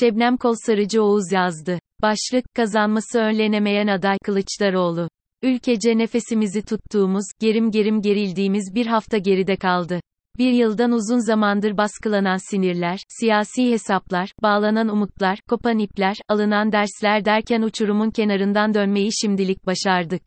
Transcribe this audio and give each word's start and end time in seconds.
Şebnem 0.00 0.36
Kolsarıcı 0.36 1.02
Oğuz 1.02 1.32
yazdı. 1.32 1.78
Başlık, 2.02 2.44
kazanması 2.54 3.18
önlenemeyen 3.18 3.86
aday 3.86 4.18
Kılıçdaroğlu. 4.24 5.08
Ülkece 5.42 5.98
nefesimizi 5.98 6.62
tuttuğumuz, 6.62 7.24
gerim 7.40 7.70
gerim 7.70 8.02
gerildiğimiz 8.02 8.74
bir 8.74 8.86
hafta 8.86 9.18
geride 9.18 9.56
kaldı. 9.56 10.00
Bir 10.38 10.52
yıldan 10.52 10.92
uzun 10.92 11.26
zamandır 11.26 11.76
baskılanan 11.76 12.50
sinirler, 12.50 12.98
siyasi 13.08 13.70
hesaplar, 13.70 14.32
bağlanan 14.42 14.88
umutlar, 14.88 15.38
kopan 15.48 15.78
ipler, 15.78 16.16
alınan 16.28 16.72
dersler 16.72 17.24
derken 17.24 17.62
uçurumun 17.62 18.10
kenarından 18.10 18.74
dönmeyi 18.74 19.10
şimdilik 19.12 19.66
başardık. 19.66 20.22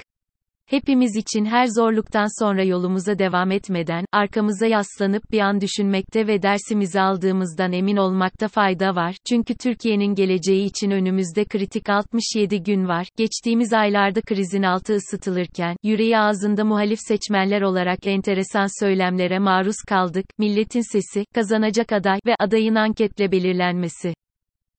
Hepimiz 0.69 1.15
için 1.15 1.45
her 1.45 1.67
zorluktan 1.67 2.43
sonra 2.43 2.63
yolumuza 2.63 3.19
devam 3.19 3.51
etmeden, 3.51 4.05
arkamıza 4.11 4.65
yaslanıp 4.65 5.31
bir 5.31 5.39
an 5.39 5.61
düşünmekte 5.61 6.27
ve 6.27 6.41
dersimizi 6.41 7.01
aldığımızdan 7.01 7.73
emin 7.73 7.97
olmakta 7.97 8.47
fayda 8.47 8.95
var. 8.95 9.15
Çünkü 9.29 9.55
Türkiye'nin 9.57 10.15
geleceği 10.15 10.65
için 10.65 10.91
önümüzde 10.91 11.45
kritik 11.45 11.89
67 11.89 12.63
gün 12.63 12.87
var. 12.87 13.07
Geçtiğimiz 13.17 13.73
aylarda 13.73 14.21
krizin 14.21 14.63
altı 14.63 14.93
ısıtılırken, 14.93 15.75
yüreği 15.83 16.17
ağzında 16.17 16.65
muhalif 16.65 16.99
seçmenler 17.07 17.61
olarak 17.61 18.07
enteresan 18.07 18.83
söylemlere 18.83 19.39
maruz 19.39 19.77
kaldık. 19.87 20.25
Milletin 20.37 20.93
sesi, 20.93 21.25
kazanacak 21.35 21.91
aday 21.91 22.19
ve 22.25 22.35
adayın 22.39 22.75
anketle 22.75 23.31
belirlenmesi. 23.31 24.13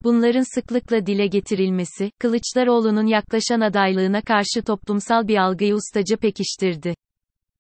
Bunların 0.05 0.55
sıklıkla 0.55 1.07
dile 1.07 1.27
getirilmesi, 1.27 2.11
Kılıçdaroğlu'nun 2.19 3.07
yaklaşan 3.07 3.61
adaylığına 3.61 4.21
karşı 4.21 4.62
toplumsal 4.66 5.29
bir 5.29 5.37
algıyı 5.37 5.74
ustaca 5.74 6.16
pekiştirdi. 6.16 6.95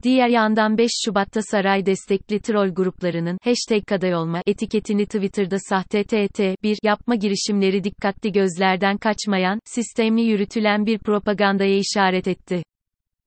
Diğer 0.02 0.28
yandan 0.28 0.78
5 0.78 0.90
Şubat'ta 1.04 1.40
saray 1.42 1.86
destekli 1.86 2.40
troll 2.40 2.68
gruplarının 2.68 3.38
hashtag 3.44 3.86
kaday 3.86 4.14
olma 4.14 4.42
etiketini 4.46 5.06
Twitter'da 5.06 5.56
sahte 5.68 6.00
TT1 6.00 6.78
yapma 6.82 7.14
girişimleri 7.14 7.84
dikkatli 7.84 8.32
gözlerden 8.32 8.98
kaçmayan, 8.98 9.60
sistemli 9.64 10.22
yürütülen 10.22 10.86
bir 10.86 10.98
propagandaya 10.98 11.76
işaret 11.76 12.28
etti. 12.28 12.62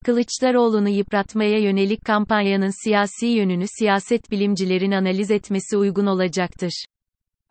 Kılıçdaroğlu'nu 0.06 0.90
yıpratmaya 0.90 1.60
yönelik 1.60 2.06
kampanyanın 2.06 2.84
siyasi 2.84 3.28
yönünü 3.28 3.66
siyaset 3.80 4.32
bilimcilerin 4.32 4.92
analiz 4.92 5.32
etmesi 5.32 5.78
uygun 5.78 6.06
olacaktır. 6.06 6.86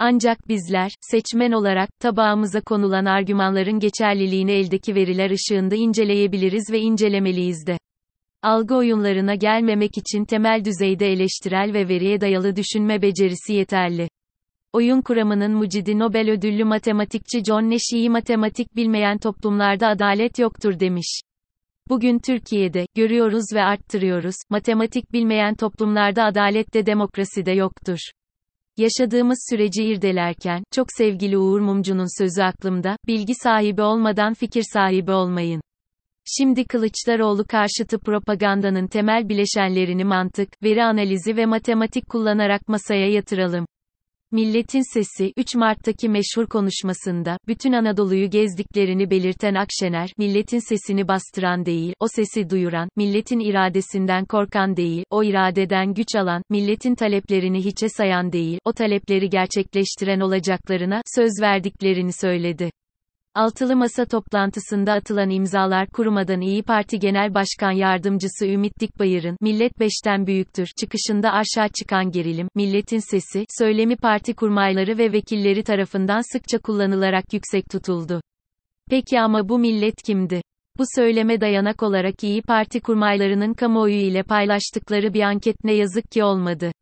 Ancak 0.02 0.48
bizler, 0.48 0.92
seçmen 1.00 1.52
olarak, 1.52 1.90
tabağımıza 2.00 2.60
konulan 2.60 3.04
argümanların 3.04 3.78
geçerliliğini 3.78 4.52
eldeki 4.52 4.94
veriler 4.94 5.30
ışığında 5.30 5.74
inceleyebiliriz 5.74 6.72
ve 6.72 6.78
incelemeliyiz 6.78 7.66
de. 7.66 7.78
Algı 8.42 8.74
oyunlarına 8.74 9.34
gelmemek 9.34 9.98
için 9.98 10.24
temel 10.24 10.64
düzeyde 10.64 11.12
eleştirel 11.12 11.72
ve 11.74 11.88
veriye 11.88 12.20
dayalı 12.20 12.56
düşünme 12.56 13.02
becerisi 13.02 13.52
yeterli. 13.52 14.08
Oyun 14.72 15.00
kuramının 15.00 15.52
mucidi 15.52 15.98
Nobel 15.98 16.30
ödüllü 16.30 16.64
matematikçi 16.64 17.44
John 17.44 17.70
Nash 17.70 17.92
iyi 17.92 18.10
matematik 18.10 18.76
bilmeyen 18.76 19.18
toplumlarda 19.18 19.88
adalet 19.88 20.38
yoktur 20.38 20.80
demiş. 20.80 21.20
Bugün 21.88 22.18
Türkiye'de, 22.18 22.86
görüyoruz 22.94 23.44
ve 23.54 23.62
arttırıyoruz, 23.62 24.34
matematik 24.50 25.12
bilmeyen 25.12 25.54
toplumlarda 25.54 26.24
adalet 26.24 26.74
de 26.74 26.86
demokrasi 26.86 27.46
de 27.46 27.52
yoktur. 27.52 27.98
Yaşadığımız 28.80 29.46
süreci 29.50 29.84
irdelerken, 29.84 30.62
çok 30.72 30.86
sevgili 30.92 31.38
Uğur 31.38 31.60
Mumcu'nun 31.60 32.18
sözü 32.22 32.42
aklımda, 32.42 32.96
bilgi 33.06 33.34
sahibi 33.34 33.82
olmadan 33.82 34.34
fikir 34.34 34.64
sahibi 34.72 35.10
olmayın. 35.12 35.60
Şimdi 36.24 36.64
Kılıçdaroğlu 36.64 37.44
karşıtı 37.44 37.98
propagandanın 37.98 38.86
temel 38.86 39.28
bileşenlerini 39.28 40.04
mantık, 40.04 40.62
veri 40.62 40.84
analizi 40.84 41.36
ve 41.36 41.46
matematik 41.46 42.08
kullanarak 42.08 42.68
masaya 42.68 43.10
yatıralım. 43.10 43.66
Milletin 44.32 44.94
Sesi, 44.94 45.32
3 45.36 45.54
Mart'taki 45.54 46.08
meşhur 46.08 46.46
konuşmasında, 46.46 47.38
bütün 47.48 47.72
Anadolu'yu 47.72 48.30
gezdiklerini 48.30 49.10
belirten 49.10 49.54
Akşener, 49.54 50.10
milletin 50.18 50.58
sesini 50.68 51.08
bastıran 51.08 51.66
değil, 51.66 51.94
o 52.00 52.06
sesi 52.08 52.50
duyuran, 52.50 52.88
milletin 52.96 53.40
iradesinden 53.40 54.24
korkan 54.24 54.76
değil, 54.76 55.04
o 55.10 55.24
iradeden 55.24 55.94
güç 55.94 56.14
alan, 56.16 56.42
milletin 56.50 56.94
taleplerini 56.94 57.64
hiçe 57.64 57.88
sayan 57.88 58.32
değil, 58.32 58.58
o 58.64 58.72
talepleri 58.72 59.30
gerçekleştiren 59.30 60.20
olacaklarına, 60.20 61.02
söz 61.14 61.32
verdiklerini 61.42 62.12
söyledi. 62.12 62.70
Altılı 63.34 63.76
Masa 63.76 64.04
toplantısında 64.04 64.92
atılan 64.92 65.30
imzalar 65.30 65.88
kurumadan 65.88 66.40
İyi 66.40 66.62
Parti 66.62 66.98
Genel 66.98 67.34
Başkan 67.34 67.70
Yardımcısı 67.70 68.46
Ümit 68.46 68.80
Dikbayır'ın 68.80 69.36
Millet 69.40 69.80
beşten 69.80 70.26
büyüktür 70.26 70.66
çıkışında 70.80 71.32
aşağı 71.32 71.68
çıkan 71.68 72.10
gerilim, 72.10 72.48
milletin 72.54 73.10
sesi, 73.10 73.44
söylemi 73.58 73.96
parti 73.96 74.34
kurmayları 74.34 74.98
ve 74.98 75.12
vekilleri 75.12 75.62
tarafından 75.62 76.32
sıkça 76.32 76.58
kullanılarak 76.58 77.32
yüksek 77.32 77.70
tutuldu. 77.70 78.20
Peki 78.90 79.20
ama 79.20 79.48
bu 79.48 79.58
millet 79.58 80.02
kimdi? 80.06 80.42
Bu 80.78 80.84
söyleme 80.96 81.40
dayanak 81.40 81.82
olarak 81.82 82.24
İyi 82.24 82.42
Parti 82.42 82.80
kurmaylarının 82.80 83.54
kamuoyu 83.54 83.94
ile 83.94 84.22
paylaştıkları 84.22 85.14
bir 85.14 85.22
anket 85.22 85.64
ne 85.64 85.72
yazık 85.72 86.10
ki 86.10 86.24
olmadı. 86.24 86.72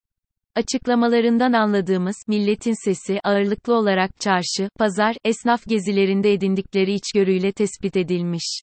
Açıklamalarından 0.58 1.52
anladığımız, 1.52 2.16
milletin 2.28 2.84
sesi, 2.84 3.20
ağırlıklı 3.24 3.74
olarak 3.74 4.10
çarşı, 4.20 4.69
pazar, 4.78 5.16
esnaf 5.24 5.66
gezilerinde 5.66 6.32
edindikleri 6.32 6.92
içgörüyle 6.92 7.52
tespit 7.52 7.96
edilmiş. 7.96 8.60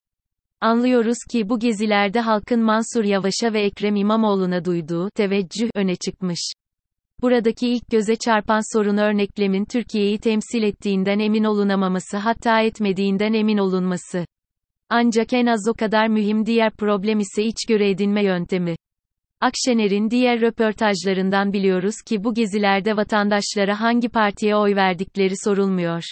Anlıyoruz 0.61 1.17
ki 1.31 1.49
bu 1.49 1.59
gezilerde 1.59 2.19
halkın 2.19 2.63
Mansur 2.63 3.03
Yavaş'a 3.03 3.53
ve 3.53 3.61
Ekrem 3.61 3.95
İmamoğlu'na 3.95 4.65
duyduğu 4.65 5.09
teveccüh 5.09 5.69
öne 5.75 5.95
çıkmış. 5.95 6.39
Buradaki 7.21 7.67
ilk 7.67 7.89
göze 7.91 8.15
çarpan 8.15 8.77
sorun 8.77 8.97
örneklemin 8.97 9.65
Türkiye'yi 9.65 10.19
temsil 10.19 10.63
ettiğinden 10.63 11.19
emin 11.19 11.43
olunamaması 11.43 12.17
hatta 12.17 12.61
etmediğinden 12.61 13.33
emin 13.33 13.57
olunması. 13.57 14.25
Ancak 14.89 15.33
en 15.33 15.45
az 15.45 15.67
o 15.69 15.73
kadar 15.73 16.07
mühim 16.07 16.45
diğer 16.45 16.71
problem 16.71 17.19
ise 17.19 17.43
içgörü 17.43 17.83
edinme 17.83 18.23
yöntemi. 18.23 18.75
Akşener'in 19.41 20.09
diğer 20.09 20.41
röportajlarından 20.41 21.53
biliyoruz 21.53 21.95
ki 22.07 22.23
bu 22.23 22.33
gezilerde 22.33 22.97
vatandaşlara 22.97 23.81
hangi 23.81 24.09
partiye 24.09 24.55
oy 24.55 24.75
verdikleri 24.75 25.33
sorulmuyor. 25.43 26.03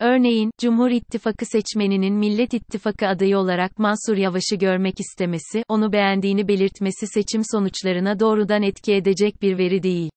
Örneğin, 0.00 0.50
Cumhur 0.60 0.90
İttifakı 0.90 1.46
seçmeninin 1.46 2.14
Millet 2.14 2.54
İttifakı 2.54 3.06
adayı 3.08 3.38
olarak 3.38 3.78
Mansur 3.78 4.16
Yavaş'ı 4.16 4.56
görmek 4.56 5.00
istemesi, 5.00 5.62
onu 5.68 5.92
beğendiğini 5.92 6.48
belirtmesi 6.48 7.06
seçim 7.06 7.42
sonuçlarına 7.52 8.20
doğrudan 8.20 8.62
etki 8.62 8.94
edecek 8.94 9.42
bir 9.42 9.58
veri 9.58 9.82
değil. 9.82 10.10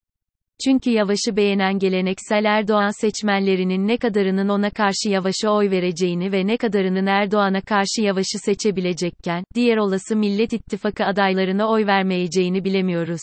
Çünkü 0.66 0.90
Yavaş'ı 0.90 1.36
beğenen 1.38 1.80
geleneksel 1.80 2.46
Erdoğan 2.46 3.02
seçmenlerinin 3.02 3.88
ne 3.88 3.98
kadarının 3.98 4.50
ona 4.50 4.70
karşı 4.70 5.10
Yavaş'a 5.10 5.50
oy 5.50 5.72
vereceğini 5.72 6.32
ve 6.32 6.48
ne 6.48 6.58
kadarının 6.58 7.06
Erdoğan'a 7.06 7.62
karşı 7.62 8.02
Yavaş'ı 8.02 8.40
seçebilecekken, 8.46 9.44
diğer 9.56 9.78
olası 9.78 10.16
Millet 10.16 10.54
İttifakı 10.54 11.06
adaylarına 11.06 11.70
oy 11.70 11.86
vermeyeceğini 11.86 12.64
bilemiyoruz. 12.64 13.22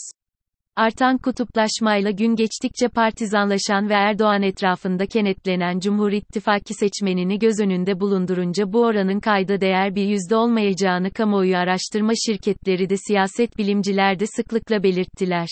Artan 0.76 1.18
kutuplaşmayla 1.18 2.10
gün 2.10 2.36
geçtikçe 2.36 2.88
partizanlaşan 2.88 3.88
ve 3.88 3.94
Erdoğan 3.94 4.42
etrafında 4.42 5.06
kenetlenen 5.06 5.80
Cumhur 5.80 6.12
İttifakı 6.12 6.74
seçmenini 6.74 7.38
göz 7.38 7.60
önünde 7.60 8.00
bulundurunca 8.00 8.72
bu 8.72 8.80
oranın 8.80 9.20
kayda 9.20 9.60
değer 9.60 9.94
bir 9.94 10.04
yüzde 10.04 10.36
olmayacağını 10.36 11.10
kamuoyu 11.10 11.56
araştırma 11.56 12.12
şirketleri 12.26 12.90
de 12.90 12.96
siyaset 12.96 13.58
bilimciler 13.58 14.18
de 14.18 14.26
sıklıkla 14.26 14.82
belirttiler. 14.82 15.48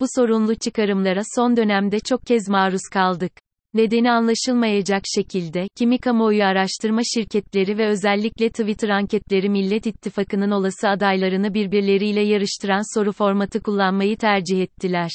Bu 0.00 0.04
sorunlu 0.16 0.54
çıkarımlara 0.54 1.22
son 1.36 1.56
dönemde 1.56 2.00
çok 2.00 2.26
kez 2.26 2.48
maruz 2.48 2.82
kaldık. 2.92 3.32
Nedeni 3.74 4.10
anlaşılmayacak 4.10 5.02
şekilde, 5.14 5.68
kimi 5.76 5.98
kamuoyu 5.98 6.44
araştırma 6.44 7.00
şirketleri 7.14 7.78
ve 7.78 7.86
özellikle 7.86 8.48
Twitter 8.48 8.88
anketleri 8.88 9.48
Millet 9.48 9.86
İttifakı'nın 9.86 10.50
olası 10.50 10.88
adaylarını 10.88 11.54
birbirleriyle 11.54 12.20
yarıştıran 12.20 12.98
soru 12.98 13.12
formatı 13.12 13.62
kullanmayı 13.62 14.16
tercih 14.16 14.62
ettiler. 14.62 15.10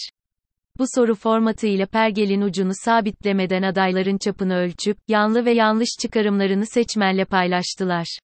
Bu 0.77 0.83
soru 0.95 1.15
formatı 1.15 1.67
ile 1.67 1.85
pergelin 1.85 2.41
ucunu 2.41 2.71
sabitlemeden 2.73 3.63
adayların 3.63 4.17
çapını 4.17 4.55
ölçüp, 4.55 4.97
yanlı 5.07 5.45
ve 5.45 5.51
yanlış 5.51 5.89
çıkarımlarını 6.01 6.65
seçmenle 6.65 7.25
paylaştılar. 7.25 8.19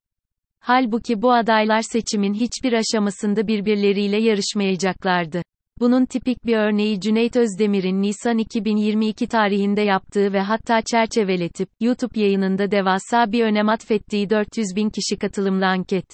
Halbuki 0.60 1.22
bu 1.22 1.34
adaylar 1.34 1.81
seçimin 1.81 2.34
hiçbir 2.34 2.74
aşamasında 2.74 3.48
birbirleriyle 3.48 4.18
yarışmayacaklardı. 4.18 5.42
Bunun 5.80 6.06
tipik 6.06 6.45
bir 6.45 6.57
örneği 6.57 7.00
Cüneyt 7.00 7.36
Özdemir'in 7.36 8.01
Nisan 8.01 8.38
2022 8.38 9.27
tarihinde 9.27 9.81
yaptığı 9.81 10.33
ve 10.33 10.42
hatta 10.42 10.81
çerçeveletip, 10.92 11.69
YouTube 11.80 12.19
yayınında 12.19 12.72
devasa 12.72 13.31
bir 13.31 13.44
önem 13.44 13.69
atfettiği 13.69 14.30
400 14.30 14.68
bin 14.75 14.89
kişi 14.89 15.18
katılımlı 15.19 15.66
anket. 15.68 16.06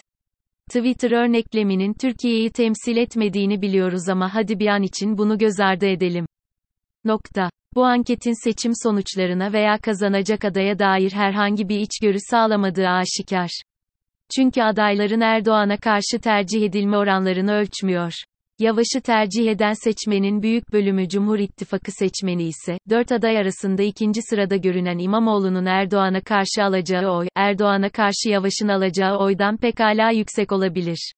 Twitter 0.68 1.12
örnekleminin 1.12 1.94
Türkiye'yi 1.94 2.52
temsil 2.52 2.98
etmediğini 2.98 3.62
biliyoruz 3.62 4.10
ama 4.10 4.36
hadi 4.36 4.60
bir 4.60 4.68
an 4.68 4.84
için 4.84 5.18
bunu 5.18 5.38
göz 5.38 5.60
ardı 5.60 5.86
edelim. 5.86 6.26
Nokta. 7.06 7.50
Bu 7.76 7.86
anketin 7.86 8.44
seçim 8.44 8.72
sonuçlarına 8.84 9.54
veya 9.54 9.78
kazanacak 9.78 10.46
adaya 10.46 10.80
dair 10.80 11.12
herhangi 11.12 11.70
bir 11.70 11.80
içgörü 11.80 12.18
sağlamadığı 12.30 12.88
aşikar. 12.88 13.62
Çünkü 14.36 14.62
adayların 14.62 15.22
Erdoğan'a 15.22 15.78
karşı 15.78 16.20
tercih 16.22 16.64
edilme 16.64 16.98
oranlarını 16.98 17.54
ölçmüyor. 17.54 18.14
Yavaş'ı 18.62 19.02
tercih 19.02 19.48
eden 19.48 19.74
seçmenin 19.74 20.42
büyük 20.42 20.74
bölümü 20.74 21.10
Cumhur 21.10 21.40
İttifakı 21.40 21.92
seçmeni 21.92 22.44
ise, 22.44 22.78
dört 22.90 23.12
aday 23.12 23.38
arasında 23.38 23.84
ikinci 23.84 24.22
sırada 24.30 24.56
görünen 24.56 24.98
İmamoğlu'nun 24.98 25.66
Erdoğan'a 25.66 26.22
karşı 26.22 26.64
alacağı 26.64 27.12
oy, 27.12 27.28
Erdoğan'a 27.36 27.90
karşı 27.90 28.30
Yavaş'ın 28.30 28.68
alacağı 28.68 29.18
oydan 29.18 29.58
pekala 29.58 30.12
yüksek 30.12 30.52
olabilir. 30.52 31.14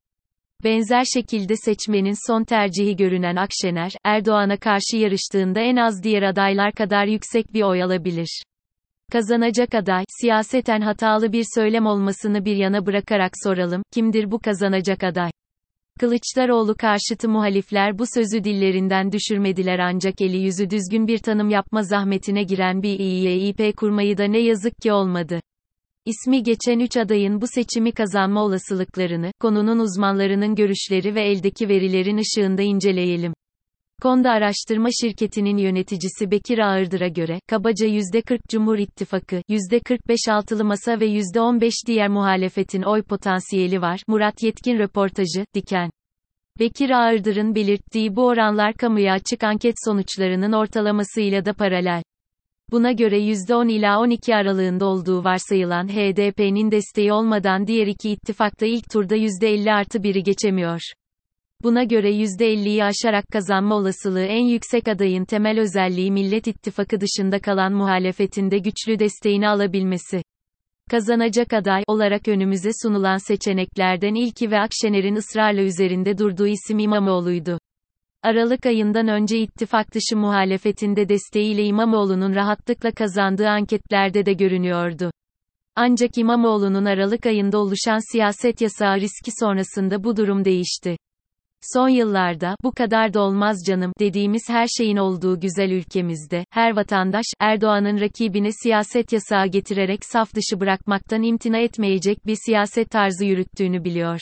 Benzer 0.63 1.03
şekilde 1.13 1.55
seçmenin 1.55 2.27
son 2.27 2.43
tercihi 2.43 2.95
görünen 2.95 3.35
Akşener, 3.35 3.91
Erdoğan'a 4.03 4.57
karşı 4.57 4.97
yarıştığında 4.97 5.59
en 5.59 5.75
az 5.75 6.03
diğer 6.03 6.23
adaylar 6.23 6.71
kadar 6.71 7.05
yüksek 7.05 7.53
bir 7.53 7.61
oy 7.61 7.83
alabilir. 7.83 8.43
Kazanacak 9.11 9.75
aday, 9.75 10.03
siyaseten 10.21 10.81
hatalı 10.81 11.31
bir 11.31 11.45
söylem 11.55 11.85
olmasını 11.85 12.45
bir 12.45 12.55
yana 12.55 12.85
bırakarak 12.85 13.31
soralım, 13.43 13.83
kimdir 13.91 14.31
bu 14.31 14.39
kazanacak 14.39 15.03
aday? 15.03 15.29
Kılıçdaroğlu 15.99 16.75
karşıtı 16.75 17.29
muhalifler 17.29 17.99
bu 17.99 18.03
sözü 18.13 18.43
dillerinden 18.43 19.11
düşürmediler 19.11 19.79
ancak 19.79 20.21
eli 20.21 20.37
yüzü 20.37 20.69
düzgün 20.69 21.07
bir 21.07 21.17
tanım 21.17 21.49
yapma 21.49 21.83
zahmetine 21.83 22.43
giren 22.43 22.83
bir 22.83 22.99
İYİP 22.99 23.77
kurmayı 23.77 24.17
da 24.17 24.23
ne 24.23 24.39
yazık 24.39 24.77
ki 24.77 24.91
olmadı. 24.91 25.39
İsmi 26.05 26.43
geçen 26.43 26.79
üç 26.79 26.97
adayın 26.97 27.41
bu 27.41 27.45
seçimi 27.47 27.91
kazanma 27.91 28.43
olasılıklarını, 28.43 29.31
konunun 29.39 29.79
uzmanlarının 29.79 30.55
görüşleri 30.55 31.15
ve 31.15 31.23
eldeki 31.23 31.69
verilerin 31.69 32.17
ışığında 32.17 32.61
inceleyelim. 32.61 33.33
Konda 34.03 34.31
Araştırma 34.31 34.89
Şirketi'nin 35.01 35.57
yöneticisi 35.57 36.31
Bekir 36.31 36.59
Ağırdır'a 36.59 37.07
göre, 37.07 37.39
kabaca 37.47 37.87
%40 37.87 38.39
Cumhur 38.49 38.77
İttifakı, 38.77 39.41
%45 39.49 40.31
altılı 40.31 40.65
masa 40.65 40.99
ve 40.99 41.05
%15 41.05 41.71
diğer 41.87 42.09
muhalefetin 42.09 42.81
oy 42.81 43.01
potansiyeli 43.01 43.81
var. 43.81 44.01
Murat 44.07 44.43
Yetkin 44.43 44.79
röportajı, 44.79 45.45
Diken. 45.55 45.89
Bekir 46.59 46.89
Ağırdır'ın 46.89 47.55
belirttiği 47.55 48.15
bu 48.15 48.25
oranlar 48.25 48.73
kamuya 48.73 49.13
açık 49.13 49.43
anket 49.43 49.75
sonuçlarının 49.85 50.51
ortalamasıyla 50.51 51.45
da 51.45 51.53
paralel. 51.53 52.03
Buna 52.71 52.91
göre 52.91 53.19
%10 53.19 53.71
ila 53.71 53.99
12 53.99 54.35
aralığında 54.35 54.85
olduğu 54.85 55.23
varsayılan 55.23 55.87
HDP'nin 55.87 56.71
desteği 56.71 57.13
olmadan 57.13 57.67
diğer 57.67 57.87
iki 57.87 58.09
ittifakta 58.09 58.65
ilk 58.65 58.89
turda 58.91 59.15
%50 59.15 59.73
artı 59.73 59.97
1'i 59.97 60.23
geçemiyor. 60.23 60.81
Buna 61.63 61.83
göre 61.83 62.11
%50'yi 62.11 62.83
aşarak 62.83 63.25
kazanma 63.31 63.75
olasılığı 63.75 64.23
en 64.23 64.45
yüksek 64.45 64.87
adayın 64.87 65.25
temel 65.25 65.59
özelliği 65.59 66.11
Millet 66.11 66.47
İttifakı 66.47 67.01
dışında 67.01 67.39
kalan 67.39 67.73
muhalefetinde 67.73 68.57
güçlü 68.57 68.99
desteğini 68.99 69.47
alabilmesi. 69.47 70.23
Kazanacak 70.91 71.53
aday 71.53 71.83
olarak 71.87 72.27
önümüze 72.27 72.69
sunulan 72.83 73.17
seçeneklerden 73.17 74.15
ilki 74.15 74.51
ve 74.51 74.59
Akşener'in 74.59 75.15
ısrarla 75.15 75.61
üzerinde 75.61 76.17
durduğu 76.17 76.47
isim 76.47 76.79
İmamoğlu'ydu. 76.79 77.59
Aralık 78.23 78.65
ayından 78.65 79.07
önce 79.07 79.39
ittifak 79.39 79.93
dışı 79.93 80.17
muhalefetinde 80.17 81.09
desteğiyle 81.09 81.63
İmamoğlu'nun 81.63 82.35
rahatlıkla 82.35 82.91
kazandığı 82.91 83.49
anketlerde 83.49 84.25
de 84.25 84.33
görünüyordu. 84.33 85.11
Ancak 85.75 86.17
İmamoğlu'nun 86.17 86.85
Aralık 86.85 87.25
ayında 87.25 87.57
oluşan 87.57 88.11
siyaset 88.11 88.61
yasağı 88.61 88.99
riski 88.99 89.31
sonrasında 89.39 90.03
bu 90.03 90.17
durum 90.17 90.45
değişti. 90.45 90.97
Son 91.73 91.89
yıllarda, 91.89 92.55
bu 92.63 92.71
kadar 92.71 93.13
da 93.13 93.21
olmaz 93.21 93.57
canım, 93.67 93.93
dediğimiz 93.99 94.41
her 94.49 94.67
şeyin 94.67 94.97
olduğu 94.97 95.39
güzel 95.39 95.71
ülkemizde, 95.71 96.45
her 96.49 96.75
vatandaş, 96.75 97.25
Erdoğan'ın 97.39 97.99
rakibine 97.99 98.51
siyaset 98.51 99.13
yasağı 99.13 99.47
getirerek 99.47 100.05
saf 100.05 100.35
dışı 100.35 100.59
bırakmaktan 100.59 101.23
imtina 101.23 101.57
etmeyecek 101.57 102.25
bir 102.25 102.37
siyaset 102.45 102.89
tarzı 102.89 103.25
yürüttüğünü 103.25 103.83
biliyor. 103.83 104.19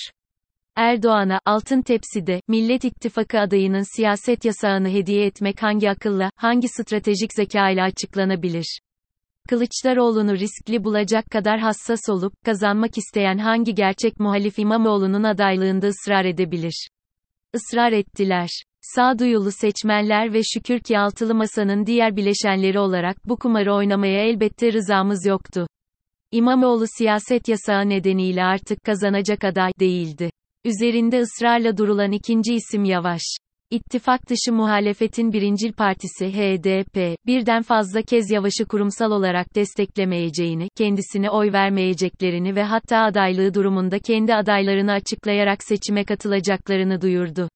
Erdoğan'a, 0.75 1.39
altın 1.45 1.81
tepside, 1.81 2.41
Millet 2.47 2.85
İttifakı 2.85 3.39
adayının 3.39 3.95
siyaset 3.95 4.45
yasağını 4.45 4.89
hediye 4.89 5.25
etmek 5.25 5.63
hangi 5.63 5.89
akılla, 5.89 6.31
hangi 6.35 6.67
stratejik 6.67 7.33
zeka 7.33 7.69
ile 7.69 7.83
açıklanabilir? 7.83 8.79
Kılıçdaroğlu'nu 9.49 10.33
riskli 10.33 10.83
bulacak 10.83 11.25
kadar 11.31 11.59
hassas 11.59 12.09
olup, 12.09 12.33
kazanmak 12.45 12.97
isteyen 12.97 13.37
hangi 13.37 13.75
gerçek 13.75 14.19
muhalif 14.19 14.59
İmamoğlu'nun 14.59 15.23
adaylığında 15.23 15.87
ısrar 15.87 16.25
edebilir? 16.25 16.87
Israr 17.55 17.91
ettiler. 17.91 18.49
Sağduyulu 18.81 19.51
seçmenler 19.51 20.33
ve 20.33 20.43
şükür 20.43 20.79
ki 20.79 20.99
altılı 20.99 21.35
masanın 21.35 21.85
diğer 21.85 22.15
bileşenleri 22.15 22.79
olarak 22.79 23.17
bu 23.25 23.37
kumarı 23.37 23.73
oynamaya 23.73 24.25
elbette 24.25 24.73
rızamız 24.73 25.25
yoktu. 25.25 25.67
İmamoğlu 26.31 26.85
siyaset 26.97 27.47
yasağı 27.47 27.89
nedeniyle 27.89 28.43
artık 28.43 28.83
kazanacak 28.83 29.43
aday 29.43 29.71
değildi. 29.79 30.31
Üzerinde 30.65 31.19
ısrarla 31.19 31.77
durulan 31.77 32.11
ikinci 32.11 32.53
isim 32.53 32.83
Yavaş. 32.83 33.21
İttifak 33.71 34.29
dışı 34.29 34.53
muhalefetin 34.53 35.33
birincil 35.33 35.73
partisi 35.73 36.27
HDP, 36.27 37.17
birden 37.27 37.61
fazla 37.61 38.01
kez 38.01 38.31
Yavaş'ı 38.31 38.65
kurumsal 38.65 39.11
olarak 39.11 39.55
desteklemeyeceğini, 39.55 40.69
kendisine 40.77 41.29
oy 41.29 41.53
vermeyeceklerini 41.53 42.55
ve 42.55 42.63
hatta 42.63 42.97
adaylığı 42.97 43.53
durumunda 43.53 43.99
kendi 43.99 44.35
adaylarını 44.35 44.91
açıklayarak 44.91 45.63
seçime 45.63 46.03
katılacaklarını 46.03 47.01
duyurdu. 47.01 47.49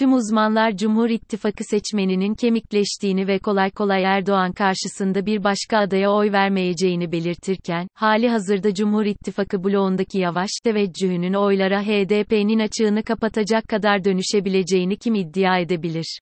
Tüm 0.00 0.12
uzmanlar 0.12 0.76
Cumhur 0.76 1.10
İttifakı 1.10 1.64
seçmeninin 1.64 2.34
kemikleştiğini 2.34 3.26
ve 3.26 3.38
kolay 3.38 3.70
kolay 3.70 4.04
Erdoğan 4.04 4.52
karşısında 4.52 5.26
bir 5.26 5.44
başka 5.44 5.78
adaya 5.78 6.12
oy 6.12 6.32
vermeyeceğini 6.32 7.12
belirtirken, 7.12 7.88
hali 7.94 8.28
hazırda 8.28 8.74
Cumhur 8.74 9.04
İttifakı 9.04 9.64
bloğundaki 9.64 10.18
yavaş 10.18 10.50
teveccühünün 10.64 11.34
oylara 11.34 11.82
HDP'nin 11.82 12.58
açığını 12.58 13.02
kapatacak 13.02 13.68
kadar 13.68 14.04
dönüşebileceğini 14.04 14.96
kim 14.96 15.14
iddia 15.14 15.58
edebilir? 15.58 16.18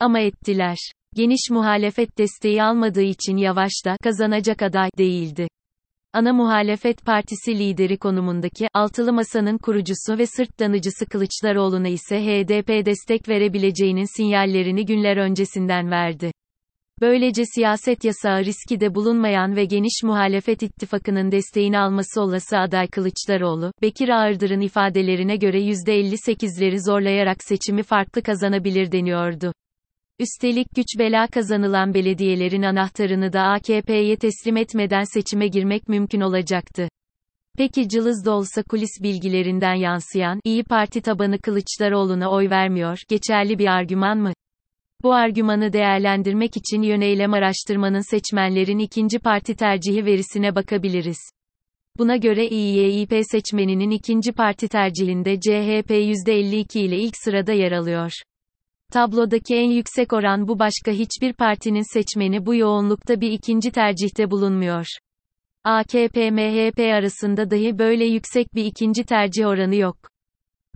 Ama 0.00 0.20
ettiler. 0.20 0.76
Geniş 1.14 1.50
muhalefet 1.50 2.18
desteği 2.18 2.62
almadığı 2.62 3.02
için 3.02 3.36
Yavaş 3.36 3.72
da 3.84 3.96
kazanacak 4.02 4.62
aday 4.62 4.90
değildi 4.98 5.48
ana 6.16 6.32
muhalefet 6.32 7.04
partisi 7.04 7.58
lideri 7.58 7.96
konumundaki 7.96 8.68
Altılı 8.74 9.12
Masa'nın 9.12 9.58
kurucusu 9.58 10.18
ve 10.18 10.26
sırtlanıcısı 10.26 11.06
Kılıçdaroğlu'na 11.06 11.88
ise 11.88 12.20
HDP 12.20 12.86
destek 12.86 13.28
verebileceğinin 13.28 14.16
sinyallerini 14.16 14.86
günler 14.86 15.16
öncesinden 15.16 15.90
verdi. 15.90 16.32
Böylece 17.00 17.42
siyaset 17.54 18.04
yasağı 18.04 18.44
riski 18.44 18.80
de 18.80 18.94
bulunmayan 18.94 19.56
ve 19.56 19.64
geniş 19.64 20.02
muhalefet 20.02 20.62
ittifakının 20.62 21.32
desteğini 21.32 21.78
alması 21.78 22.22
olası 22.22 22.58
aday 22.58 22.86
Kılıçdaroğlu, 22.86 23.72
Bekir 23.82 24.08
Ağırdır'ın 24.08 24.60
ifadelerine 24.60 25.36
göre 25.36 25.60
%58'leri 25.60 26.90
zorlayarak 26.90 27.36
seçimi 27.44 27.82
farklı 27.82 28.22
kazanabilir 28.22 28.92
deniyordu. 28.92 29.52
Üstelik 30.20 30.66
güç 30.76 30.86
bela 30.98 31.26
kazanılan 31.26 31.94
belediyelerin 31.94 32.62
anahtarını 32.62 33.32
da 33.32 33.42
AKP'ye 33.42 34.16
teslim 34.16 34.56
etmeden 34.56 35.04
seçime 35.04 35.48
girmek 35.48 35.88
mümkün 35.88 36.20
olacaktı. 36.20 36.88
Peki 37.58 37.88
cılız 37.88 38.24
da 38.24 38.32
olsa 38.32 38.62
kulis 38.62 38.90
bilgilerinden 39.02 39.74
yansıyan, 39.74 40.40
İyi 40.44 40.64
Parti 40.64 41.00
tabanı 41.00 41.38
Kılıçdaroğlu'na 41.38 42.30
oy 42.30 42.50
vermiyor, 42.50 42.98
geçerli 43.08 43.58
bir 43.58 43.66
argüman 43.66 44.18
mı? 44.18 44.32
Bu 45.02 45.14
argümanı 45.14 45.72
değerlendirmek 45.72 46.56
için 46.56 46.82
yöneylem 46.82 47.32
araştırmanın 47.32 48.10
seçmenlerin 48.10 48.78
ikinci 48.78 49.18
parti 49.18 49.56
tercihi 49.56 50.04
verisine 50.04 50.54
bakabiliriz. 50.54 51.18
Buna 51.98 52.16
göre 52.16 52.48
İYİP 52.48 53.12
seçmeninin 53.30 53.90
ikinci 53.90 54.32
parti 54.32 54.68
tercihinde 54.68 55.40
CHP 55.40 55.90
%52 55.90 56.78
ile 56.78 56.98
ilk 56.98 57.16
sırada 57.16 57.52
yer 57.52 57.72
alıyor. 57.72 58.12
Tablodaki 58.92 59.54
en 59.54 59.70
yüksek 59.70 60.12
oran 60.12 60.48
bu 60.48 60.58
başka 60.58 60.92
hiçbir 60.92 61.32
partinin 61.32 61.94
seçmeni 61.94 62.46
bu 62.46 62.54
yoğunlukta 62.54 63.20
bir 63.20 63.30
ikinci 63.30 63.70
tercihte 63.70 64.30
bulunmuyor. 64.30 64.86
AKP-MHP 65.64 66.92
arasında 66.92 67.50
dahi 67.50 67.78
böyle 67.78 68.04
yüksek 68.04 68.54
bir 68.54 68.64
ikinci 68.64 69.04
tercih 69.04 69.46
oranı 69.46 69.76
yok. 69.76 69.96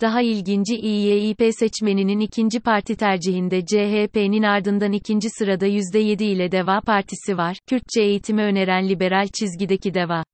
Daha 0.00 0.22
ilginci 0.22 0.76
İYİP 0.76 1.42
seçmeninin 1.50 2.20
ikinci 2.20 2.60
parti 2.60 2.96
tercihinde 2.96 3.66
CHP'nin 3.66 4.42
ardından 4.42 4.92
ikinci 4.92 5.28
sırada 5.30 5.66
%7 5.66 6.24
ile 6.24 6.52
Deva 6.52 6.80
Partisi 6.80 7.36
var, 7.36 7.58
Kürtçe 7.66 8.02
eğitimi 8.02 8.42
öneren 8.42 8.88
liberal 8.88 9.28
çizgideki 9.38 9.94
Deva. 9.94 10.24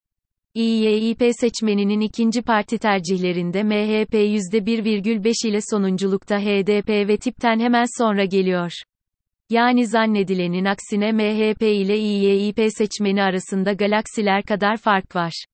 İYİP 0.57 1.23
seçmeninin 1.41 2.01
ikinci 2.01 2.43
parti 2.43 2.79
tercihlerinde 2.79 3.63
MHP 3.63 4.15
%1,5 4.15 5.49
ile 5.49 5.59
sonunculukta 5.71 6.39
HDP 6.39 6.89
ve 6.89 7.17
tipten 7.17 7.61
hemen 7.61 7.85
sonra 7.99 8.25
geliyor. 8.25 8.73
Yani 9.51 9.87
zannedilenin 9.87 10.65
aksine 10.65 11.13
MHP 11.13 11.63
ile 11.63 11.99
İYİP 11.99 12.61
seçmeni 12.69 13.23
arasında 13.23 13.73
galaksiler 13.73 14.43
kadar 14.43 14.77
fark 14.77 15.17
var. 15.17 15.45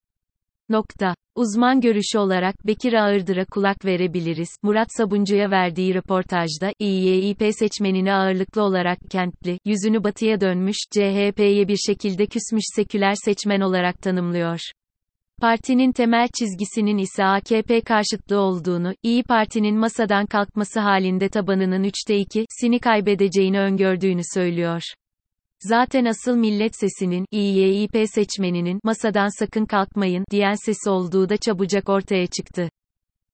Nokta. 0.69 1.15
Uzman 1.35 1.81
görüşü 1.81 2.19
olarak 2.19 2.67
Bekir 2.67 2.93
Ağırdır'a 2.93 3.45
kulak 3.45 3.85
verebiliriz. 3.85 4.49
Murat 4.63 4.89
Sabuncu'ya 4.97 5.51
verdiği 5.51 5.95
röportajda, 5.95 6.73
İYİP 6.79 7.43
seçmenini 7.59 8.13
ağırlıklı 8.13 8.63
olarak 8.63 8.99
kentli, 9.11 9.59
yüzünü 9.65 10.05
batıya 10.05 10.41
dönmüş, 10.41 10.77
CHP'ye 10.91 11.69
bir 11.69 11.79
şekilde 11.87 12.27
küsmüş 12.27 12.65
seküler 12.77 13.15
seçmen 13.25 13.61
olarak 13.61 14.03
tanımlıyor. 14.03 14.61
Partinin 15.43 15.93
temel 15.93 16.29
çizgisinin 16.39 16.99
ise 16.99 17.25
AKP 17.25 17.81
karşıtlığı 17.81 18.41
olduğunu, 18.41 18.95
İyi 19.03 19.23
Parti'nin 19.23 19.77
masadan 19.77 20.27
kalkması 20.27 20.81
halinde 20.81 21.29
tabanının 21.29 21.85
üçte 21.85 22.17
ikisini 22.17 22.81
kaybedeceğini 22.81 23.61
öngördüğünü 23.61 24.21
söylüyor. 24.35 24.83
Zaten 25.61 26.05
asıl 26.05 26.37
millet 26.37 26.77
sesinin, 26.77 27.27
İYİP 27.31 27.97
seçmeninin, 28.15 28.81
masadan 28.85 29.39
sakın 29.39 29.65
kalkmayın, 29.65 30.25
diyen 30.31 30.55
sesi 30.67 30.91
olduğu 30.91 31.29
da 31.29 31.37
çabucak 31.37 31.89
ortaya 31.89 32.27
çıktı. 32.27 32.69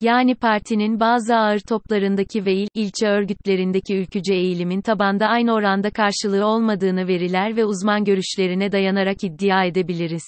Yani 0.00 0.34
partinin 0.34 1.00
bazı 1.00 1.36
ağır 1.36 1.58
toplarındaki 1.58 2.46
ve 2.46 2.54
il, 2.54 2.68
ilçe 2.74 3.06
örgütlerindeki 3.08 3.96
ülkücü 3.96 4.34
eğilimin 4.34 4.80
tabanda 4.80 5.26
aynı 5.26 5.54
oranda 5.54 5.90
karşılığı 5.90 6.46
olmadığını 6.46 7.08
veriler 7.08 7.56
ve 7.56 7.64
uzman 7.64 8.04
görüşlerine 8.04 8.72
dayanarak 8.72 9.24
iddia 9.24 9.64
edebiliriz. 9.64 10.24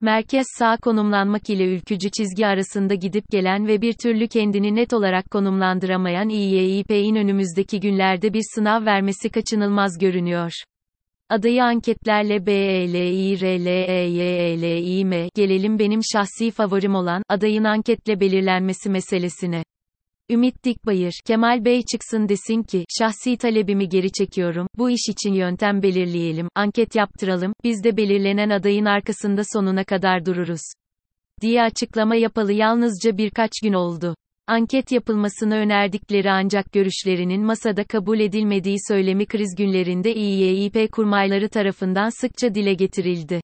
Merkez 0.00 0.46
sağ 0.58 0.76
konumlanmak 0.76 1.50
ile 1.50 1.64
ülkücü 1.64 2.10
çizgi 2.10 2.46
arasında 2.46 2.94
gidip 2.94 3.24
gelen 3.30 3.66
ve 3.66 3.82
bir 3.82 3.92
türlü 3.92 4.28
kendini 4.28 4.76
net 4.76 4.92
olarak 4.92 5.30
konumlandıramayan 5.30 6.28
İYİP'in 6.28 7.14
önümüzdeki 7.14 7.80
günlerde 7.80 8.32
bir 8.32 8.42
sınav 8.54 8.84
vermesi 8.84 9.30
kaçınılmaz 9.30 9.98
görünüyor. 9.98 10.52
Adayı 11.28 11.64
anketlerle 11.64 12.46
BELİRLEYELİM 12.46 15.28
gelelim 15.34 15.78
benim 15.78 16.00
şahsi 16.12 16.50
favorim 16.50 16.94
olan 16.94 17.22
adayın 17.28 17.64
anketle 17.64 18.20
belirlenmesi 18.20 18.90
meselesine. 18.90 19.62
Ümit 20.30 20.64
Dikbayır, 20.64 21.12
Kemal 21.26 21.64
Bey 21.64 21.82
çıksın 21.92 22.28
desin 22.28 22.62
ki, 22.62 22.84
şahsi 22.98 23.36
talebimi 23.36 23.88
geri 23.88 24.12
çekiyorum, 24.12 24.66
bu 24.78 24.90
iş 24.90 25.08
için 25.08 25.32
yöntem 25.32 25.82
belirleyelim, 25.82 26.48
anket 26.54 26.94
yaptıralım, 26.94 27.52
biz 27.64 27.84
de 27.84 27.96
belirlenen 27.96 28.50
adayın 28.50 28.84
arkasında 28.84 29.42
sonuna 29.52 29.84
kadar 29.84 30.26
dururuz. 30.26 30.60
Diye 31.40 31.62
açıklama 31.62 32.14
yapalı 32.14 32.52
yalnızca 32.52 33.18
birkaç 33.18 33.50
gün 33.62 33.72
oldu. 33.72 34.14
Anket 34.46 34.92
yapılmasını 34.92 35.54
önerdikleri 35.54 36.30
ancak 36.30 36.72
görüşlerinin 36.72 37.42
masada 37.42 37.84
kabul 37.84 38.20
edilmediği 38.20 38.76
söylemi 38.88 39.26
kriz 39.26 39.54
günlerinde 39.58 40.14
İYİP 40.14 40.92
kurmayları 40.92 41.48
tarafından 41.48 42.20
sıkça 42.20 42.54
dile 42.54 42.74
getirildi. 42.74 43.40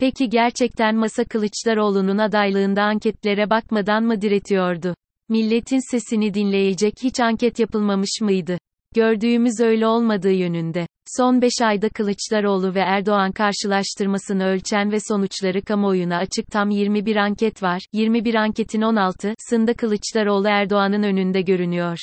Peki 0.00 0.28
gerçekten 0.28 0.96
masa 0.96 1.24
Kılıçdaroğlu'nun 1.24 2.18
adaylığında 2.18 2.82
anketlere 2.82 3.50
bakmadan 3.50 4.04
mı 4.04 4.20
diretiyordu? 4.20 4.94
Milletin 5.30 5.90
sesini 5.90 6.34
dinleyecek 6.34 6.94
hiç 7.02 7.20
anket 7.20 7.58
yapılmamış 7.58 8.20
mıydı? 8.20 8.58
Gördüğümüz 8.94 9.60
öyle 9.60 9.86
olmadığı 9.86 10.32
yönünde. 10.32 10.86
Son 11.16 11.42
5 11.42 11.52
ayda 11.62 11.88
Kılıçdaroğlu 11.88 12.74
ve 12.74 12.80
Erdoğan 12.80 13.32
karşılaştırmasını 13.32 14.44
ölçen 14.44 14.92
ve 14.92 14.98
sonuçları 15.08 15.62
kamuoyuna 15.62 16.16
açık 16.16 16.46
tam 16.50 16.70
21 16.70 17.16
anket 17.16 17.62
var. 17.62 17.82
21 17.92 18.34
anketin 18.34 18.80
16'sında 18.80 19.74
Kılıçdaroğlu 19.74 20.48
Erdoğan'ın 20.48 21.02
önünde 21.02 21.42
görünüyor. 21.42 21.98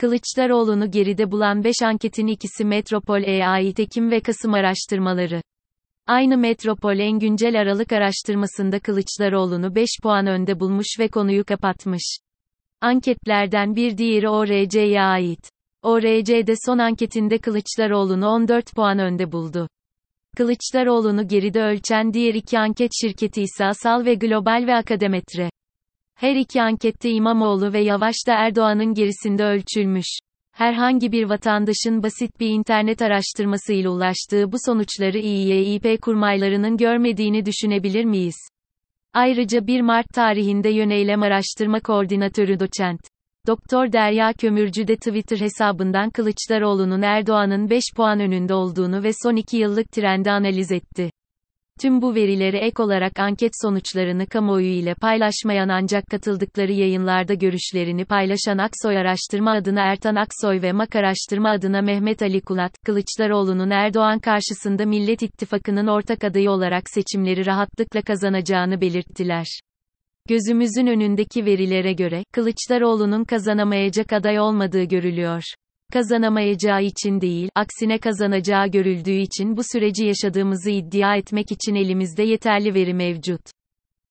Kılıçdaroğlu'nu 0.00 0.90
geride 0.90 1.30
bulan 1.30 1.64
5 1.64 1.74
anketin 1.82 2.26
ikisi 2.26 2.64
Metropol'e 2.64 3.46
ait 3.46 3.80
Ekim 3.80 4.10
ve 4.10 4.20
Kasım 4.20 4.54
araştırmaları. 4.54 5.42
Aynı 6.06 6.38
Metropol 6.38 6.98
en 6.98 7.18
güncel 7.18 7.60
Aralık 7.60 7.92
araştırmasında 7.92 8.80
Kılıçdaroğlu'nu 8.80 9.74
5 9.74 9.88
puan 10.02 10.26
önde 10.26 10.60
bulmuş 10.60 10.86
ve 10.98 11.08
konuyu 11.08 11.44
kapatmış. 11.44 12.18
Anketlerden 12.80 13.76
bir 13.76 13.98
diğeri 13.98 14.28
ORC'ye 14.28 15.02
ait. 15.02 15.50
ORC'de 15.82 16.54
son 16.66 16.78
anketinde 16.78 17.38
Kılıçdaroğlu'nu 17.38 18.26
14 18.26 18.74
puan 18.74 18.98
önde 18.98 19.32
buldu. 19.32 19.68
Kılıçdaroğlu'nu 20.36 21.28
geride 21.28 21.62
ölçen 21.62 22.12
diğer 22.12 22.34
iki 22.34 22.58
anket 22.58 22.90
şirketi 23.00 23.42
ise 23.42 23.64
Asal 23.64 24.04
ve 24.04 24.14
Global 24.14 24.64
ve 24.66 24.74
Akademetre. 24.74 25.50
Her 26.14 26.36
iki 26.36 26.62
ankette 26.62 27.10
İmamoğlu 27.10 27.72
ve 27.72 27.80
Yavaş 27.80 28.14
da 28.26 28.34
Erdoğan'ın 28.34 28.94
gerisinde 28.94 29.44
ölçülmüş. 29.44 30.18
Herhangi 30.52 31.12
bir 31.12 31.24
vatandaşın 31.24 32.02
basit 32.02 32.40
bir 32.40 32.48
internet 32.48 33.02
araştırmasıyla 33.02 33.90
ulaştığı 33.90 34.52
bu 34.52 34.56
sonuçları 34.66 35.18
İYİP 35.18 36.02
kurmaylarının 36.02 36.76
görmediğini 36.76 37.46
düşünebilir 37.46 38.04
miyiz? 38.04 38.36
Ayrıca 39.14 39.66
1 39.66 39.80
Mart 39.80 40.06
tarihinde 40.14 40.68
Yöneylem 40.68 41.22
Araştırma 41.22 41.80
Koordinatörü 41.80 42.60
Doçent. 42.60 43.00
Doktor 43.46 43.92
Derya 43.92 44.32
Kömürcü 44.32 44.88
de 44.88 44.96
Twitter 44.96 45.40
hesabından 45.40 46.10
Kılıçdaroğlu'nun 46.10 47.02
Erdoğan'ın 47.02 47.70
5 47.70 47.82
puan 47.96 48.20
önünde 48.20 48.54
olduğunu 48.54 49.02
ve 49.02 49.10
son 49.22 49.36
2 49.36 49.56
yıllık 49.56 49.92
trendi 49.92 50.30
analiz 50.30 50.72
etti. 50.72 51.10
Tüm 51.80 52.02
bu 52.02 52.14
verileri 52.14 52.56
ek 52.56 52.82
olarak 52.82 53.18
anket 53.18 53.52
sonuçlarını 53.62 54.26
kamuoyu 54.26 54.66
ile 54.66 54.94
paylaşmayan 54.94 55.68
ancak 55.68 56.06
katıldıkları 56.06 56.72
yayınlarda 56.72 57.34
görüşlerini 57.34 58.04
paylaşan 58.04 58.58
Aksoy 58.58 58.98
Araştırma 58.98 59.52
adına 59.52 59.80
Ertan 59.80 60.14
Aksoy 60.14 60.62
ve 60.62 60.72
MAK 60.72 60.96
Araştırma 60.96 61.50
adına 61.50 61.82
Mehmet 61.82 62.22
Ali 62.22 62.40
Kulat, 62.40 62.72
Kılıçdaroğlu'nun 62.86 63.70
Erdoğan 63.70 64.18
karşısında 64.18 64.86
Millet 64.86 65.22
İttifakı'nın 65.22 65.86
ortak 65.86 66.24
adayı 66.24 66.50
olarak 66.50 66.90
seçimleri 66.90 67.46
rahatlıkla 67.46 68.02
kazanacağını 68.02 68.80
belirttiler. 68.80 69.60
Gözümüzün 70.28 70.86
önündeki 70.86 71.44
verilere 71.44 71.92
göre, 71.92 72.24
Kılıçdaroğlu'nun 72.32 73.24
kazanamayacak 73.24 74.12
aday 74.12 74.40
olmadığı 74.40 74.84
görülüyor. 74.84 75.42
Kazanamayacağı 75.92 76.82
için 76.82 77.20
değil, 77.20 77.48
aksine 77.54 77.98
kazanacağı 77.98 78.68
görüldüğü 78.68 79.20
için 79.20 79.56
bu 79.56 79.62
süreci 79.72 80.04
yaşadığımızı 80.04 80.70
iddia 80.70 81.16
etmek 81.16 81.52
için 81.52 81.74
elimizde 81.74 82.22
yeterli 82.22 82.74
veri 82.74 82.94
mevcut. 82.94 83.40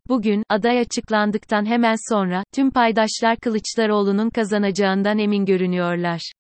Bugün, 0.09 0.43
aday 0.49 0.79
açıklandıktan 0.79 1.65
hemen 1.65 1.95
sonra, 2.13 2.43
tüm 2.55 2.71
paydaşlar 2.71 3.37
Kılıçdaroğlu'nun 3.37 4.29
kazanacağından 4.29 5.19
emin 5.19 5.45
görünüyorlar. 5.45 6.31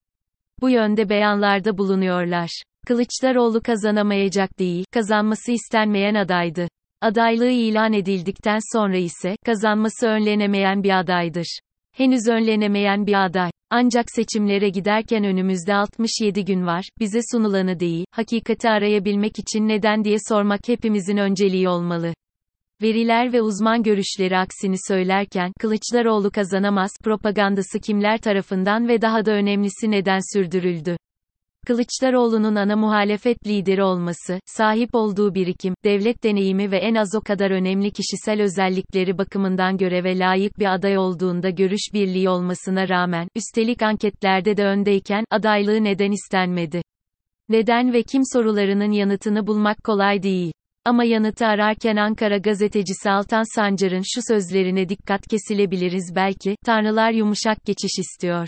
Bu 0.61 0.69
yönde 0.69 1.09
beyanlarda 1.09 1.77
bulunuyorlar. 1.77 2.49
Kılıçdaroğlu 2.87 3.61
kazanamayacak 3.61 4.59
değil, 4.59 4.85
kazanması 4.93 5.51
istenmeyen 5.51 6.15
adaydı. 6.15 6.67
Adaylığı 7.01 7.49
ilan 7.49 7.93
edildikten 7.93 8.59
sonra 8.73 8.97
ise, 8.97 9.35
kazanması 9.45 10.07
önlenemeyen 10.07 10.83
bir 10.83 10.99
adaydır. 10.99 11.59
Henüz 11.91 12.27
önlenemeyen 12.27 13.07
bir 13.07 13.25
aday. 13.25 13.51
Ancak 13.69 14.05
seçimlere 14.11 14.69
giderken 14.69 15.23
önümüzde 15.23 15.75
67 15.75 16.45
gün 16.45 16.65
var, 16.65 16.89
bize 16.99 17.19
sunulanı 17.31 17.79
değil, 17.79 18.05
hakikati 18.11 18.69
arayabilmek 18.69 19.39
için 19.39 19.67
neden 19.67 20.03
diye 20.03 20.17
sormak 20.29 20.59
hepimizin 20.67 21.17
önceliği 21.17 21.69
olmalı. 21.69 22.13
Veriler 22.81 23.33
ve 23.33 23.41
uzman 23.41 23.83
görüşleri 23.83 24.37
aksini 24.37 24.75
söylerken, 24.87 25.51
Kılıçdaroğlu 25.59 26.31
kazanamaz, 26.31 26.91
propagandası 27.03 27.79
kimler 27.79 28.17
tarafından 28.17 28.87
ve 28.87 29.01
daha 29.01 29.25
da 29.25 29.31
önemlisi 29.31 29.91
neden 29.91 30.33
sürdürüldü? 30.33 30.97
Kılıçdaroğlu'nun 31.67 32.55
ana 32.55 32.75
muhalefet 32.75 33.47
lideri 33.47 33.83
olması, 33.83 34.39
sahip 34.45 34.89
olduğu 34.93 35.35
birikim, 35.35 35.73
devlet 35.83 36.23
deneyimi 36.23 36.71
ve 36.71 36.77
en 36.77 36.95
az 36.95 37.15
o 37.15 37.21
kadar 37.21 37.51
önemli 37.51 37.91
kişisel 37.91 38.41
özellikleri 38.41 39.17
bakımından 39.17 39.77
göreve 39.77 40.19
layık 40.19 40.59
bir 40.59 40.73
aday 40.73 40.97
olduğunda 40.97 41.49
görüş 41.49 41.93
birliği 41.93 42.29
olmasına 42.29 42.89
rağmen, 42.89 43.27
üstelik 43.35 43.81
anketlerde 43.81 44.57
de 44.57 44.65
öndeyken, 44.65 45.25
adaylığı 45.31 45.83
neden 45.83 46.11
istenmedi? 46.11 46.81
Neden 47.49 47.93
ve 47.93 48.03
kim 48.03 48.21
sorularının 48.33 48.91
yanıtını 48.91 49.47
bulmak 49.47 49.83
kolay 49.83 50.23
değil. 50.23 50.53
Ama 50.85 51.03
yanıtı 51.03 51.45
ararken 51.45 51.95
Ankara 51.95 52.37
gazetecisi 52.37 53.09
Altan 53.09 53.55
Sancar'ın 53.55 54.03
şu 54.05 54.21
sözlerine 54.33 54.89
dikkat 54.89 55.27
kesilebiliriz 55.27 56.13
belki, 56.15 56.55
Tanrılar 56.65 57.11
yumuşak 57.11 57.65
geçiş 57.65 57.99
istiyor. 57.99 58.47